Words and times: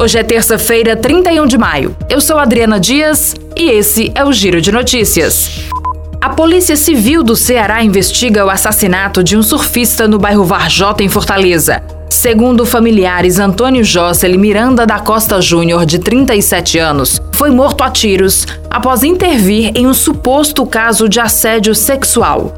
Hoje 0.00 0.16
é 0.16 0.22
terça-feira, 0.22 0.96
31 0.96 1.46
de 1.46 1.58
maio. 1.58 1.94
Eu 2.08 2.22
sou 2.22 2.38
Adriana 2.38 2.80
Dias 2.80 3.34
e 3.54 3.68
esse 3.70 4.10
é 4.14 4.24
o 4.24 4.32
Giro 4.32 4.58
de 4.58 4.72
Notícias. 4.72 5.68
A 6.18 6.30
Polícia 6.30 6.74
Civil 6.74 7.22
do 7.22 7.36
Ceará 7.36 7.82
investiga 7.82 8.46
o 8.46 8.48
assassinato 8.48 9.22
de 9.22 9.36
um 9.36 9.42
surfista 9.42 10.08
no 10.08 10.18
bairro 10.18 10.42
Varjota, 10.42 11.02
em 11.02 11.08
Fortaleza. 11.10 11.82
Segundo 12.08 12.64
familiares, 12.64 13.38
Antônio 13.38 13.84
Jocelyn 13.84 14.38
Miranda 14.38 14.86
da 14.86 14.98
Costa 14.98 15.38
Júnior, 15.38 15.84
de 15.84 15.98
37 15.98 16.78
anos, 16.78 17.20
foi 17.34 17.50
morto 17.50 17.84
a 17.84 17.90
tiros 17.90 18.46
após 18.70 19.02
intervir 19.02 19.70
em 19.74 19.86
um 19.86 19.92
suposto 19.92 20.64
caso 20.64 21.10
de 21.10 21.20
assédio 21.20 21.74
sexual. 21.74 22.54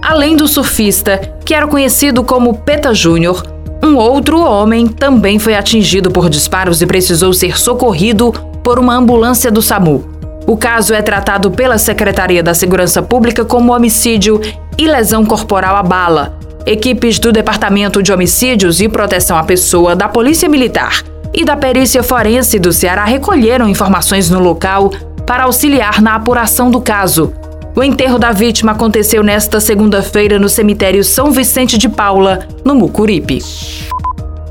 Além 0.00 0.34
do 0.34 0.48
surfista, 0.48 1.18
que 1.44 1.52
era 1.52 1.66
conhecido 1.66 2.24
como 2.24 2.54
Peta 2.60 2.94
Júnior, 2.94 3.55
um 3.86 3.96
outro 3.96 4.40
homem 4.40 4.86
também 4.86 5.38
foi 5.38 5.54
atingido 5.54 6.10
por 6.10 6.28
disparos 6.28 6.82
e 6.82 6.86
precisou 6.86 7.32
ser 7.32 7.58
socorrido 7.58 8.32
por 8.62 8.78
uma 8.78 8.96
ambulância 8.96 9.50
do 9.50 9.62
SAMU. 9.62 10.04
O 10.46 10.56
caso 10.56 10.92
é 10.92 11.02
tratado 11.02 11.50
pela 11.50 11.78
Secretaria 11.78 12.42
da 12.42 12.54
Segurança 12.54 13.02
Pública 13.02 13.44
como 13.44 13.74
homicídio 13.74 14.40
e 14.76 14.86
lesão 14.86 15.24
corporal 15.24 15.76
à 15.76 15.82
bala. 15.82 16.38
Equipes 16.64 17.18
do 17.18 17.32
Departamento 17.32 18.02
de 18.02 18.12
Homicídios 18.12 18.80
e 18.80 18.88
Proteção 18.88 19.36
à 19.36 19.44
Pessoa 19.44 19.94
da 19.94 20.08
Polícia 20.08 20.48
Militar 20.48 21.02
e 21.32 21.44
da 21.44 21.56
Perícia 21.56 22.02
Forense 22.02 22.58
do 22.58 22.72
Ceará 22.72 23.04
recolheram 23.04 23.68
informações 23.68 24.30
no 24.30 24.40
local 24.40 24.90
para 25.26 25.44
auxiliar 25.44 26.00
na 26.00 26.14
apuração 26.14 26.70
do 26.70 26.80
caso. 26.80 27.32
O 27.76 27.84
enterro 27.84 28.18
da 28.18 28.32
vítima 28.32 28.72
aconteceu 28.72 29.22
nesta 29.22 29.60
segunda-feira 29.60 30.38
no 30.38 30.48
cemitério 30.48 31.04
São 31.04 31.30
Vicente 31.30 31.76
de 31.76 31.90
Paula, 31.90 32.48
no 32.64 32.74
Mucuripe. 32.74 33.38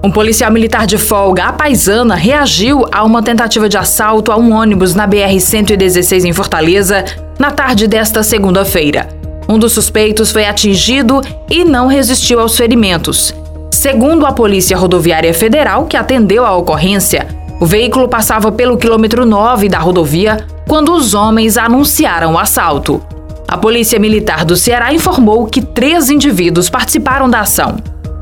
Um 0.03 0.11
policial 0.11 0.51
militar 0.51 0.85
de 0.85 0.99
folga, 0.99 1.45
a 1.45 1.51
paisana, 1.51 2.13
reagiu 2.13 2.85
a 2.91 3.03
uma 3.03 3.23
tentativa 3.23 3.67
de 3.67 3.79
assalto 3.79 4.31
a 4.31 4.37
um 4.37 4.53
ônibus 4.53 4.93
na 4.93 5.07
BR-116 5.07 6.23
em 6.23 6.33
Fortaleza 6.33 7.03
na 7.39 7.49
tarde 7.49 7.87
desta 7.87 8.21
segunda-feira. 8.21 9.09
Um 9.49 9.57
dos 9.57 9.73
suspeitos 9.73 10.31
foi 10.31 10.45
atingido 10.45 11.19
e 11.49 11.65
não 11.65 11.87
resistiu 11.87 12.39
aos 12.39 12.55
ferimentos. 12.55 13.33
Segundo 13.71 14.27
a 14.27 14.33
Polícia 14.33 14.77
Rodoviária 14.77 15.33
Federal, 15.33 15.87
que 15.87 15.97
atendeu 15.97 16.45
a 16.45 16.55
ocorrência, 16.55 17.27
o 17.59 17.65
veículo 17.65 18.07
passava 18.07 18.51
pelo 18.51 18.77
quilômetro 18.77 19.25
9 19.25 19.67
da 19.67 19.79
rodovia 19.79 20.45
quando 20.67 20.93
os 20.93 21.15
homens 21.15 21.57
anunciaram 21.57 22.33
o 22.33 22.37
assalto. 22.37 23.01
A 23.47 23.57
Polícia 23.57 23.99
Militar 23.99 24.43
do 24.43 24.55
Ceará 24.55 24.91
informou 24.93 25.45
que 25.45 25.61
três 25.61 26.09
indivíduos 26.09 26.69
participaram 26.69 27.29
da 27.29 27.41
ação. 27.41 27.77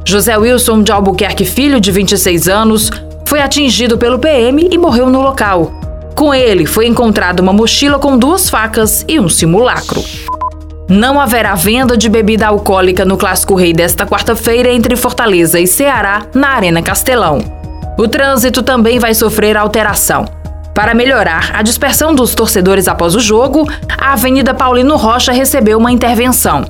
José 0.05 0.37
Wilson 0.37 0.83
de 0.83 0.91
Albuquerque 0.91 1.45
Filho, 1.45 1.79
de 1.79 1.91
26 1.91 2.49
anos, 2.49 2.91
foi 3.25 3.41
atingido 3.41 3.97
pelo 3.97 4.19
PM 4.19 4.67
e 4.69 4.77
morreu 4.77 5.09
no 5.09 5.21
local. 5.21 5.71
Com 6.13 6.33
ele 6.33 6.65
foi 6.65 6.87
encontrada 6.87 7.41
uma 7.41 7.53
mochila 7.53 7.97
com 7.97 8.17
duas 8.17 8.49
facas 8.49 9.05
e 9.07 9.19
um 9.19 9.29
simulacro. 9.29 10.03
Não 10.89 11.19
haverá 11.19 11.55
venda 11.55 11.95
de 11.95 12.09
bebida 12.09 12.45
alcoólica 12.45 13.05
no 13.05 13.17
Clássico 13.17 13.55
Rei 13.55 13.73
desta 13.73 14.05
quarta-feira 14.05 14.71
entre 14.71 14.95
Fortaleza 14.97 15.59
e 15.59 15.65
Ceará, 15.65 16.27
na 16.35 16.49
Arena 16.49 16.81
Castelão. 16.81 17.39
O 17.97 18.07
trânsito 18.07 18.61
também 18.61 18.99
vai 18.99 19.13
sofrer 19.13 19.55
alteração. 19.55 20.25
Para 20.73 20.95
melhorar 20.95 21.51
a 21.53 21.61
dispersão 21.61 22.15
dos 22.15 22.33
torcedores 22.33 22.87
após 22.87 23.13
o 23.15 23.19
jogo, 23.19 23.69
a 23.95 24.13
Avenida 24.13 24.53
Paulino 24.53 24.97
Rocha 24.97 25.31
recebeu 25.31 25.77
uma 25.77 25.91
intervenção. 25.91 26.65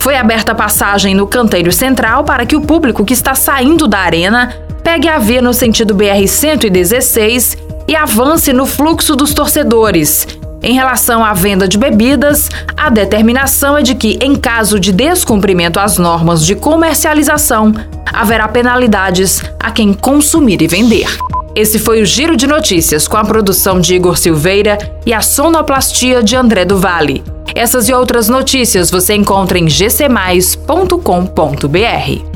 Foi 0.00 0.16
aberta 0.16 0.54
passagem 0.54 1.14
no 1.14 1.26
canteiro 1.26 1.70
central 1.70 2.24
para 2.24 2.44
que 2.44 2.56
o 2.56 2.60
público 2.60 3.04
que 3.04 3.14
está 3.14 3.34
saindo 3.34 3.86
da 3.86 4.00
arena 4.00 4.52
pegue 4.82 5.08
a 5.08 5.18
via 5.18 5.40
no 5.40 5.54
sentido 5.54 5.94
BR-116 5.94 7.56
e 7.86 7.94
avance 7.94 8.52
no 8.52 8.66
fluxo 8.66 9.14
dos 9.14 9.32
torcedores. 9.32 10.26
Em 10.60 10.74
relação 10.74 11.24
à 11.24 11.32
venda 11.32 11.68
de 11.68 11.78
bebidas, 11.78 12.48
a 12.76 12.90
determinação 12.90 13.78
é 13.78 13.82
de 13.82 13.94
que, 13.94 14.18
em 14.20 14.34
caso 14.34 14.80
de 14.80 14.90
descumprimento 14.92 15.78
às 15.78 15.96
normas 15.96 16.44
de 16.44 16.54
comercialização, 16.54 17.72
haverá 18.12 18.48
penalidades 18.48 19.42
a 19.60 19.70
quem 19.70 19.92
consumir 19.92 20.60
e 20.60 20.66
vender. 20.66 21.06
Esse 21.54 21.78
foi 21.78 22.02
o 22.02 22.06
Giro 22.06 22.36
de 22.36 22.48
Notícias 22.48 23.06
com 23.06 23.16
a 23.16 23.24
produção 23.24 23.80
de 23.80 23.94
Igor 23.94 24.18
Silveira 24.18 24.76
e 25.06 25.12
a 25.12 25.20
sonoplastia 25.20 26.20
de 26.20 26.34
André 26.34 26.64
do 26.64 26.78
Vale. 26.78 27.22
Essas 27.54 27.88
e 27.88 27.94
outras 27.94 28.28
notícias 28.28 28.90
você 28.90 29.14
encontra 29.14 29.56
em 29.56 29.66
gcmais.com.br. 29.66 32.33